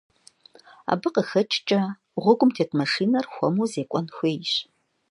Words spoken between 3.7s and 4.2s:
зекӀуэн